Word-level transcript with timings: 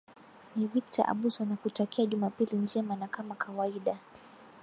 ni 0.55 0.65
victor 0.67 1.05
abuso 1.09 1.43
nakutakia 1.45 2.05
jumapili 2.05 2.57
njema 2.57 2.95
na 2.95 3.07
kama 3.07 3.35
kawaida 3.35 3.97